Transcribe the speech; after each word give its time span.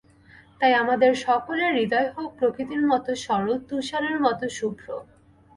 তাই 0.61 0.73
আমাদের 0.73 1.11
সকলের 1.25 1.71
হৃদয় 1.77 2.09
হোক, 2.15 2.29
প্রকৃতির 2.39 2.83
মতো 2.87 3.11
সরল, 3.15 3.51
তুষারের 3.67 4.17
মতো 4.21 4.45
শুভ্র। 4.49 4.87